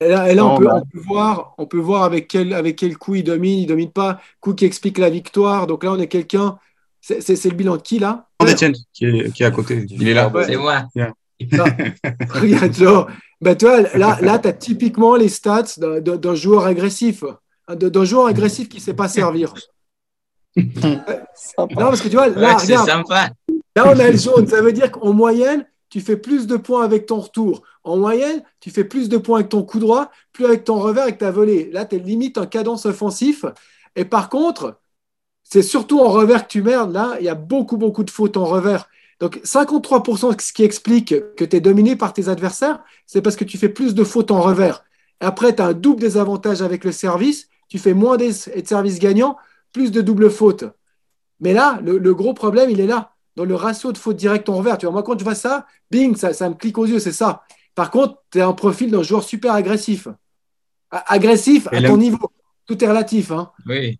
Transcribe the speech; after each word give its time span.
Et 0.00 0.08
là, 0.08 0.30
et 0.30 0.34
là, 0.34 0.46
on, 0.46 0.56
peut, 0.56 0.68
on, 0.70 0.80
peut, 0.80 1.00
voir, 1.00 1.54
on 1.58 1.66
peut 1.66 1.78
voir 1.78 2.04
avec 2.04 2.26
quel, 2.28 2.54
avec 2.54 2.76
quel 2.76 2.96
coup 2.96 3.14
il 3.16 3.24
domine. 3.24 3.58
Il 3.58 3.66
domine 3.66 3.90
pas. 3.90 4.20
Coup 4.40 4.54
qui 4.54 4.64
explique 4.64 4.98
la 4.98 5.10
victoire. 5.10 5.66
Donc 5.66 5.84
là, 5.84 5.92
on 5.92 5.98
est 5.98 6.08
quelqu'un... 6.08 6.58
C'est 7.02 7.44
le 7.44 7.54
bilan 7.54 7.76
de 7.76 7.82
qui, 7.82 7.98
là? 7.98 8.28
Etienne, 8.42 8.74
qui 8.92 9.06
est, 9.06 9.32
qui 9.32 9.42
est 9.42 9.46
à 9.46 9.50
côté. 9.50 9.86
Il 9.88 10.06
est 10.06 10.12
là. 10.12 10.28
Ouais. 10.28 10.44
C'est 10.44 10.56
moi. 10.56 10.84
Yeah. 10.94 11.14
Regarde, 12.34 12.74
genre, 12.74 13.10
ben, 13.40 13.56
toi, 13.56 13.80
là, 13.94 14.18
là 14.20 14.38
tu 14.38 14.48
as 14.48 14.52
typiquement 14.52 15.16
les 15.16 15.28
stats 15.28 15.78
d'un 15.78 16.34
joueur 16.34 16.66
agressif, 16.66 17.24
d'un 17.68 18.04
joueur 18.04 18.26
agressif 18.26 18.68
qui 18.68 18.76
ne 18.76 18.82
sait 18.82 18.94
pas 18.94 19.08
servir. 19.08 19.54
non, 20.56 21.00
parce 21.56 22.02
que 22.02 22.08
tu 22.08 22.16
vois, 22.16 22.28
là, 22.28 22.56
Ouais, 22.56 22.62
regarde, 22.62 22.88
sympa. 22.88 23.30
là, 23.76 23.84
on 23.86 23.98
a 23.98 24.10
le 24.10 24.16
jaune. 24.16 24.46
Ça 24.46 24.60
veut 24.60 24.72
dire 24.72 24.90
qu'en 24.90 25.12
moyenne, 25.12 25.64
tu 25.90 26.00
fais 26.00 26.16
plus 26.16 26.46
de 26.46 26.56
points 26.56 26.84
avec 26.84 27.06
ton 27.06 27.20
retour. 27.20 27.62
En 27.84 27.96
moyenne, 27.96 28.42
tu 28.60 28.70
fais 28.70 28.84
plus 28.84 29.08
de 29.08 29.18
points 29.18 29.40
avec 29.40 29.50
ton 29.50 29.62
coup 29.62 29.78
droit, 29.78 30.10
plus 30.32 30.46
avec 30.46 30.64
ton 30.64 30.78
revers, 30.78 31.02
avec 31.02 31.18
ta 31.18 31.30
volée. 31.30 31.70
Là, 31.72 31.84
tu 31.84 31.96
es 31.96 31.98
limite 31.98 32.38
en 32.38 32.46
cadence 32.46 32.86
offensif. 32.86 33.44
Et 33.96 34.04
par 34.04 34.28
contre, 34.28 34.80
c'est 35.42 35.62
surtout 35.62 36.00
en 36.00 36.08
revers 36.08 36.46
que 36.46 36.52
tu 36.52 36.62
merdes. 36.62 36.92
Là, 36.92 37.16
il 37.18 37.26
y 37.26 37.28
a 37.28 37.34
beaucoup, 37.34 37.76
beaucoup 37.76 38.04
de 38.04 38.10
fautes 38.10 38.36
en 38.36 38.44
revers. 38.44 38.88
Donc, 39.18 39.40
53%, 39.44 40.40
ce 40.40 40.52
qui 40.52 40.62
explique 40.62 41.14
que 41.36 41.44
tu 41.44 41.56
es 41.56 41.60
dominé 41.60 41.96
par 41.96 42.12
tes 42.12 42.28
adversaires, 42.28 42.82
c'est 43.06 43.20
parce 43.20 43.36
que 43.36 43.44
tu 43.44 43.58
fais 43.58 43.68
plus 43.68 43.94
de 43.94 44.04
fautes 44.04 44.30
en 44.30 44.40
revers. 44.40 44.84
Après, 45.20 45.54
tu 45.54 45.60
as 45.60 45.66
un 45.66 45.72
double 45.74 46.00
désavantage 46.00 46.62
avec 46.62 46.84
le 46.84 46.92
service. 46.92 47.48
Tu 47.68 47.78
fais 47.78 47.94
moins 47.94 48.16
de 48.16 48.30
services 48.30 48.98
gagnants, 48.98 49.36
plus 49.72 49.90
de 49.90 50.00
double 50.00 50.30
fautes. 50.30 50.64
Mais 51.40 51.52
là, 51.52 51.80
le, 51.82 52.14
gros 52.14 52.34
problème, 52.34 52.70
il 52.70 52.80
est 52.80 52.86
là, 52.86 53.14
dans 53.40 53.46
le 53.46 53.54
ratio 53.54 53.90
de 53.90 53.96
fautes 53.96 54.16
directes 54.16 54.50
en 54.50 54.56
revers. 54.56 54.76
Tu 54.76 54.84
vois, 54.84 54.92
moi, 54.92 55.02
quand 55.02 55.18
je 55.18 55.24
vois 55.24 55.34
ça, 55.34 55.64
bing, 55.90 56.14
ça, 56.14 56.34
ça 56.34 56.48
me 56.50 56.54
clique 56.54 56.76
aux 56.76 56.84
yeux, 56.84 56.98
c'est 56.98 57.10
ça. 57.12 57.42
Par 57.74 57.90
contre, 57.90 58.22
tu 58.30 58.38
as 58.40 58.46
un 58.46 58.52
profil 58.52 58.90
d'un 58.90 59.02
joueur 59.02 59.22
super 59.22 59.54
agressif. 59.54 60.08
Agressif 60.90 61.66
à 61.72 61.80
ton 61.80 61.96
niveau. 61.96 62.30
Tout 62.66 62.82
est 62.84 62.86
relatif. 62.88 63.30
Hein. 63.30 63.50
Oui. 63.66 63.98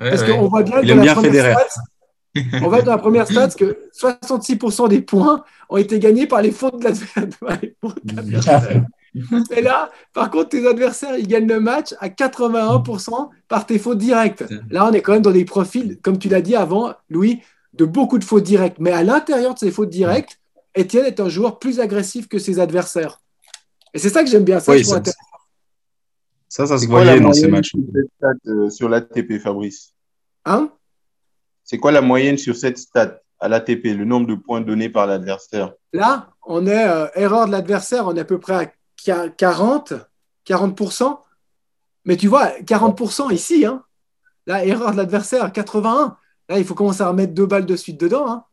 Ouais, 0.00 0.10
Parce 0.10 0.22
ouais. 0.22 0.36
qu'on 0.36 0.48
voit 0.48 0.62
bien 0.62 0.80
Il 0.82 0.86
que 0.88 0.92
aime 0.92 0.96
la 0.98 1.02
bien 1.04 1.14
première 1.14 1.30
Federer. 1.32 1.54
stats, 1.68 1.80
on 2.64 2.68
voit 2.68 2.82
dans 2.82 2.92
la 2.92 2.98
première 2.98 3.26
stat 3.26 3.48
que 3.50 3.78
66% 3.98 4.88
des 4.88 5.00
points 5.00 5.42
ont 5.70 5.76
été 5.78 5.98
gagnés 5.98 6.26
par 6.26 6.42
les 6.42 6.50
fautes 6.50 6.78
de 6.80 6.84
l'adver- 6.84 7.28
par 7.40 7.58
les 7.62 7.74
fautes 7.80 8.04
de 8.04 8.16
l'adversaire. 8.16 8.84
Et 9.56 9.60
là, 9.62 9.90
par 10.12 10.30
contre, 10.30 10.50
tes 10.50 10.66
adversaires, 10.66 11.16
ils 11.18 11.26
gagnent 11.28 11.46
le 11.48 11.60
match 11.60 11.94
à 12.00 12.08
81% 12.08 13.30
par 13.48 13.66
tes 13.66 13.78
fautes 13.78 13.98
directes. 13.98 14.44
Là, 14.70 14.86
on 14.88 14.92
est 14.92 15.00
quand 15.02 15.12
même 15.12 15.22
dans 15.22 15.30
des 15.30 15.44
profils, 15.44 15.98
comme 16.02 16.18
tu 16.18 16.28
l'as 16.28 16.40
dit 16.42 16.56
avant, 16.56 16.92
Louis, 17.10 17.40
de 17.74 17.84
beaucoup 17.84 18.18
de 18.18 18.24
fautes 18.24 18.42
directes. 18.44 18.76
Mais 18.78 18.92
à 18.92 19.02
l'intérieur 19.02 19.54
de 19.54 19.58
ces 19.58 19.70
fautes 19.70 19.90
directes, 19.90 20.38
Étienne 20.74 21.04
est 21.06 21.20
un 21.20 21.28
joueur 21.28 21.58
plus 21.58 21.80
agressif 21.80 22.28
que 22.28 22.38
ses 22.38 22.58
adversaires. 22.60 23.20
Et 23.94 23.98
c'est 23.98 24.08
ça 24.08 24.22
que 24.24 24.30
j'aime 24.30 24.44
bien. 24.44 24.60
Ça, 24.60 24.72
Oui, 24.72 24.84
ça-. 24.84 25.02
Ça, 26.48 26.66
ça 26.66 26.76
se 26.78 26.84
la 26.84 26.90
voyait 26.90 27.20
dans 27.20 27.32
ces 27.32 27.48
matchs. 27.48 27.72
sur 28.70 28.86
euh, 28.86 28.90
l'ATP, 28.90 29.38
Fabrice? 29.38 29.94
Hein? 30.44 30.70
C'est 31.64 31.78
quoi 31.78 31.92
la 31.92 32.02
moyenne 32.02 32.36
sur 32.36 32.56
cette 32.56 32.76
stat 32.78 33.20
à 33.40 33.48
l'ATP, 33.48 33.84
le 33.96 34.04
nombre 34.04 34.26
de 34.26 34.34
points 34.34 34.60
donnés 34.60 34.88
par 34.90 35.06
l'adversaire? 35.06 35.72
Là, 35.92 36.30
on 36.46 36.66
est 36.66 36.88
euh, 36.88 37.06
erreur 37.14 37.46
de 37.46 37.52
l'adversaire, 37.52 38.06
on 38.06 38.14
est 38.16 38.20
à 38.20 38.24
peu 38.24 38.38
près 38.38 38.54
à 38.54 38.64
qua- 39.02 39.30
40, 39.30 39.94
40%. 40.46 41.18
Mais 42.04 42.16
tu 42.16 42.28
vois, 42.28 42.48
40% 42.66 43.32
ici, 43.32 43.64
hein. 43.64 43.82
Là, 44.46 44.64
erreur 44.64 44.90
de 44.92 44.96
l'adversaire, 44.96 45.52
81. 45.52 46.16
Là, 46.52 46.58
il 46.58 46.64
faut 46.66 46.74
commencer 46.74 47.00
à 47.02 47.08
remettre 47.08 47.32
deux 47.32 47.46
balles 47.46 47.64
de 47.64 47.76
suite 47.76 47.98
dedans. 47.98 48.26
Hein. 48.28 48.44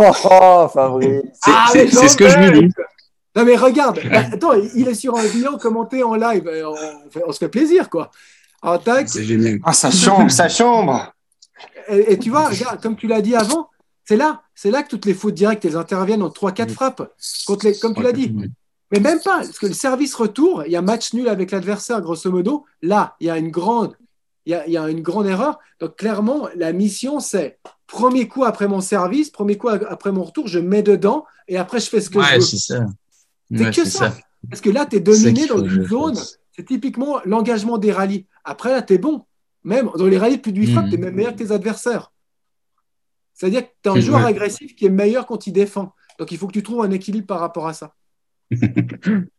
Oh, 0.00 0.68
Fabrice. 0.74 1.22
C'est 1.34 1.50
Ah, 1.52 1.66
c'est- 1.70 1.86
ce 2.08 2.16
que 2.16 2.28
je 2.28 2.36
lui 2.38 2.46
j'en 2.46 2.60
dis. 2.62 2.72
Non, 3.36 3.44
mais 3.44 3.56
regarde, 3.56 4.00
attends, 4.32 4.52
il 4.74 4.88
est 4.88 4.94
sur 4.94 5.16
un 5.16 5.24
bilan 5.24 5.56
commenté 5.58 6.02
en 6.02 6.14
live. 6.14 6.48
On, 7.26 7.32
se 7.32 7.38
fait 7.38 7.48
plaisir, 7.48 7.90
quoi. 7.90 8.10
Alors, 8.62 8.82
tac, 8.82 9.08
C'est 9.08 9.24
génial. 9.24 9.58
Ah, 9.64 9.72
sa 9.72 9.90
chambre, 9.90 10.30
sa 10.30 10.48
chambre. 10.48 11.12
et, 11.88 12.12
et 12.12 12.18
tu 12.18 12.30
vois, 12.30 12.48
regarde, 12.48 12.80
comme 12.82 12.96
tu 12.96 13.06
l'as 13.06 13.20
dit 13.20 13.34
avant, 13.36 13.68
c'est 14.04 14.16
là, 14.16 14.42
c'est 14.54 14.70
là 14.70 14.82
que 14.82 14.88
toutes 14.88 15.04
les 15.06 15.14
fautes 15.14 15.34
directes, 15.34 15.64
elles 15.64 15.76
interviennent 15.76 16.22
en 16.22 16.28
3-4 16.28 16.70
frappes. 16.70 17.12
Contre 17.46 17.66
les, 17.66 17.78
comme 17.78 17.94
tu 17.94 18.02
l'as 18.02 18.12
dit. 18.12 18.34
Mais 18.92 19.00
même 19.00 19.20
pas, 19.20 19.38
parce 19.38 19.58
que 19.58 19.66
le 19.66 19.72
service 19.72 20.14
retour, 20.14 20.62
il 20.66 20.72
y 20.72 20.76
a 20.76 20.82
match 20.82 21.12
nul 21.14 21.28
avec 21.28 21.50
l'adversaire, 21.50 22.00
grosso 22.00 22.30
modo. 22.30 22.64
Là, 22.82 23.16
il 23.18 23.26
y 23.26 23.30
a 23.30 23.36
une 23.38 23.50
grande, 23.50 23.96
il 24.46 24.52
y 24.52 24.54
a, 24.54 24.66
il 24.66 24.72
y 24.72 24.76
a 24.76 24.88
une 24.88 25.00
grande 25.02 25.26
erreur. 25.26 25.58
Donc, 25.80 25.96
clairement, 25.96 26.48
la 26.56 26.72
mission, 26.72 27.18
c'est 27.20 27.58
premier 27.86 28.28
coup 28.28 28.44
après 28.44 28.68
mon 28.68 28.80
service, 28.80 29.30
premier 29.30 29.56
coup 29.56 29.68
après 29.68 30.12
mon 30.12 30.22
retour, 30.24 30.46
je 30.48 30.58
mets 30.58 30.82
dedans 30.82 31.24
et 31.48 31.56
après, 31.56 31.80
je 31.80 31.88
fais 31.88 32.00
ce 32.00 32.10
que 32.10 32.20
je 32.22 32.34
veux. 32.34 32.40
c'est 32.40 32.56
ça. 32.58 32.86
C'est 33.50 33.64
Ouais, 33.64 33.70
que 33.70 33.84
ça. 33.84 34.10
ça. 34.10 34.16
Parce 34.50 34.60
que 34.60 34.70
là, 34.70 34.86
tu 34.86 34.96
es 34.96 35.00
dominé 35.00 35.46
dans 35.46 35.64
une 35.64 35.86
zone. 35.86 36.16
C'est 36.56 36.64
typiquement 36.66 37.20
l'engagement 37.24 37.78
des 37.78 37.90
rallyes. 37.92 38.26
Après, 38.44 38.70
là, 38.70 38.82
tu 38.82 38.94
es 38.94 38.98
bon. 38.98 39.24
Même 39.64 39.90
dans 39.96 40.06
les 40.06 40.18
rallyes 40.18 40.38
plus 40.38 40.52
de 40.52 40.60
8 40.60 40.72
frappes, 40.72 40.88
tu 40.88 40.94
es 40.94 40.98
même 40.98 41.14
meilleur 41.14 41.32
que 41.32 41.38
tes 41.38 41.50
adversaires. 41.50 42.12
C'est-à-dire 43.32 43.62
que 43.62 43.72
tu 43.82 43.88
es 43.88 43.92
un 43.92 43.94
Mhm. 43.96 44.00
joueur 44.00 44.24
agressif 44.26 44.76
qui 44.76 44.86
est 44.86 44.90
meilleur 44.90 45.26
quand 45.26 45.46
il 45.46 45.52
défend. 45.52 45.92
Donc, 46.18 46.30
il 46.30 46.38
faut 46.38 46.46
que 46.46 46.52
tu 46.52 46.62
trouves 46.62 46.82
un 46.84 46.90
équilibre 46.90 47.26
par 47.26 47.40
rapport 47.40 47.66
à 47.66 47.72
ça. 47.72 47.94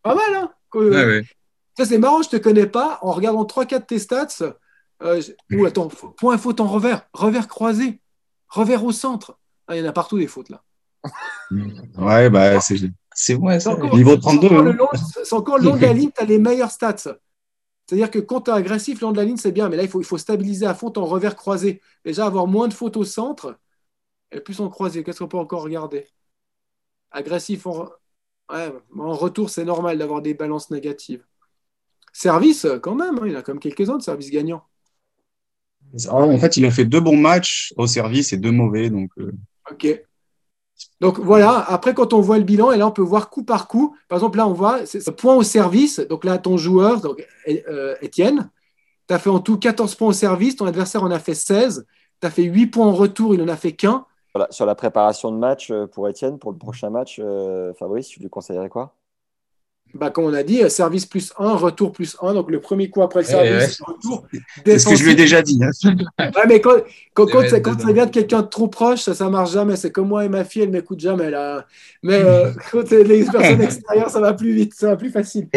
Pas 0.04 0.16
mal, 0.16 0.34
hein 0.36 0.52
Ouais. 0.74 1.24
Ça, 1.78 1.86
c'est 1.86 1.98
marrant, 1.98 2.22
je 2.22 2.30
te 2.30 2.38
connais 2.38 2.66
pas. 2.68 3.00
En 3.02 3.12
regardant 3.12 3.46
3-4 3.46 3.82
de 3.82 3.86
tes 3.86 4.00
stats, 4.00 4.28
euh, 5.04 5.22
ou 5.52 5.66
attends, 5.66 5.88
point 6.18 6.38
faute 6.38 6.60
en 6.60 6.68
revers, 6.68 7.08
revers 7.14 7.48
croisé, 7.48 8.02
revers 8.48 8.84
au 8.84 8.92
centre. 8.92 9.38
Ah, 9.68 9.76
il 9.76 9.84
y 9.84 9.86
en 9.86 9.90
a 9.90 9.94
partout 9.94 10.18
des 10.18 10.28
fautes 10.28 10.50
là. 10.50 10.64
Ouais, 11.98 12.30
bah, 12.30 12.60
c'est 12.62 12.78
C'est 13.14 13.34
vrai, 13.36 13.60
C'est 13.60 13.70
ça. 13.70 13.72
encore, 13.72 13.96
Niveau 13.96 14.12
c'est 14.12 14.20
32, 14.20 14.48
encore 14.48 14.60
hein. 14.60 14.64
le 14.64 14.72
long, 14.72 14.88
c'est 15.24 15.34
encore 15.34 15.58
le 15.58 15.64
long 15.66 15.76
de 15.76 15.82
la 15.82 15.94
ligne, 15.94 16.12
tu 16.16 16.22
as 16.22 16.26
les 16.26 16.40
meilleurs 16.40 16.72
stats. 16.72 16.96
C'est-à-dire 17.88 18.12
que 18.12 18.20
quand 18.20 18.42
tu 18.42 18.52
es 18.52 18.54
agressif, 18.54 19.02
le 19.02 19.08
long 19.08 19.12
de 19.12 19.18
la 19.18 19.26
ligne, 19.26 19.38
c'est 19.38 19.52
bien, 19.52 19.70
mais 19.70 19.78
là, 19.78 19.84
il 19.84 19.90
faut, 19.90 20.02
il 20.02 20.06
faut 20.06 20.18
stabiliser 20.18 20.66
à 20.66 20.74
fond 20.74 20.92
ton 20.92 21.06
revers 21.06 21.36
croisé. 21.36 21.82
Déjà, 22.04 22.26
avoir 22.26 22.48
moins 22.48 22.68
de 22.68 22.74
fautes 22.74 22.98
au 22.98 23.04
centre 23.04 23.60
et 24.32 24.42
plus 24.42 24.60
en 24.62 24.70
croisé. 24.70 25.04
Qu'est-ce 25.04 25.20
qu'on 25.20 25.28
peut 25.28 25.38
encore 25.38 25.64
regarder? 25.64 26.08
Agressif 27.12 27.66
en, 27.68 27.90
ouais, 28.52 28.74
en 29.00 29.14
retour, 29.14 29.50
c'est 29.50 29.66
normal 29.66 29.98
d'avoir 29.98 30.22
des 30.22 30.34
balances 30.34 30.70
négatives. 30.72 31.26
Service, 32.14 32.68
quand 32.82 32.96
même, 32.96 33.20
hein, 33.20 33.28
il 33.28 33.36
a 33.36 33.42
quand 33.42 33.54
même 33.54 33.60
quelques-uns 33.60 33.98
de 33.98 34.04
services 34.04 34.32
gagnants. 34.32 34.66
En 36.10 36.38
fait, 36.38 36.58
il 36.58 36.66
a 36.66 36.72
fait 36.72 36.86
deux 36.86 37.00
bons 37.00 37.18
matchs 37.18 37.74
au 37.78 37.88
service 37.88 38.34
et 38.34 38.38
deux 38.38 38.52
mauvais. 38.52 38.90
Donc, 38.90 39.10
euh, 39.18 39.32
Ok. 39.72 40.02
Donc 41.00 41.20
voilà, 41.20 41.64
après 41.70 41.94
quand 41.94 42.14
on 42.14 42.22
voit 42.22 42.38
le 42.38 42.44
bilan, 42.44 42.72
et 42.72 42.78
là 42.78 42.88
on 42.88 42.92
peut 42.92 43.02
voir 43.02 43.30
coup 43.30 43.44
par 43.44 43.68
coup. 43.68 43.96
Par 44.10 44.18
exemple, 44.18 44.38
là 44.38 44.48
on 44.48 44.54
voit 44.54 44.86
c'est 44.86 45.00
ce 45.00 45.10
point 45.10 45.36
au 45.36 45.44
service. 45.44 46.00
Donc 46.00 46.24
là, 46.26 46.38
ton 46.38 46.58
joueur, 46.58 47.02
donc 47.02 47.26
euh, 47.48 47.96
Étienne, 48.02 48.50
tu 49.08 49.14
as 49.14 49.20
fait 49.20 49.30
en 49.30 49.40
tout 49.40 49.58
14 49.58 49.96
points 49.96 50.10
au 50.10 50.14
service, 50.14 50.56
ton 50.56 50.66
adversaire 50.66 51.04
en 51.04 51.12
a 51.12 51.20
fait 51.20 51.34
16. 51.34 51.86
Tu 52.22 52.28
as 52.28 52.30
fait 52.30 52.44
8 52.44 52.68
points 52.68 52.88
en 52.88 52.94
retour, 52.94 53.34
il 53.34 53.42
en 53.42 53.48
a 53.48 53.56
fait 53.56 53.74
qu'un. 53.74 54.06
Voilà, 54.34 54.48
sur 54.52 54.66
la 54.66 54.76
préparation 54.76 55.32
de 55.32 55.38
match 55.38 55.72
euh, 55.72 55.88
pour 55.88 56.10
Étienne, 56.10 56.40
pour 56.40 56.52
le 56.52 56.58
prochain 56.58 56.90
match, 56.90 57.20
euh, 57.24 57.74
Fabrice, 57.74 58.08
tu 58.08 58.20
lui 58.20 58.30
conseillerais 58.30 58.70
quoi? 58.70 58.94
Bah, 59.98 60.10
comme 60.10 60.26
on 60.26 60.34
a 60.34 60.44
dit, 60.44 60.62
euh, 60.62 60.68
service 60.68 61.06
plus 61.06 61.32
1, 61.40 61.54
retour 61.56 61.94
plus 61.94 62.18
1. 62.22 62.34
Donc 62.34 62.52
le 62.52 62.60
premier 62.60 62.90
coup 62.90 63.02
après 63.02 63.22
le 63.22 63.26
Ouais, 63.28 63.32
service, 63.32 63.82
retour. 63.82 64.26
c'est 64.66 64.78
ce 64.78 64.90
que 64.90 64.96
je 64.96 65.04
lui 65.06 65.12
ai 65.14 65.16
déjà 65.16 65.42
dit. 65.42 65.58
hein. 65.64 65.70
Ouais, 66.20 66.44
mais 66.50 66.60
quand, 66.60 66.76
quand, 67.14 67.26
Les 67.28 67.32
quand, 67.32 67.48
ça- 67.50 67.60
quand 67.62 67.80
ça 67.80 67.94
vient 67.94 68.06
de 68.06 68.12
quelqu'un 68.12 68.42
de 68.42 68.48
trop 68.48 68.68
proche, 68.68 69.02
ça, 69.02 69.14
ça 69.16 69.30
marche 69.30 69.52
jamais. 69.54 69.78
C'est 69.78 69.92
comme 69.92 70.10
moi 70.10 70.26
et 70.26 70.30
ma 70.30 70.44
fille, 70.44 70.64
elle 70.64 70.70
m'écoute 70.72 71.00
jamais. 71.00 71.30
Là. 71.30 71.66
Mais 72.04 72.16
euh, 72.16 72.52
quand 72.72 72.82
c'est 72.88 73.04
les 73.06 73.24
personnes 73.24 73.62
extérieures, 73.62 74.10
ça 74.10 74.20
va 74.20 74.34
plus 74.34 74.54
vite, 74.54 74.74
ça 74.74 74.88
va 74.88 74.96
plus 74.98 75.12
facile. 75.12 75.48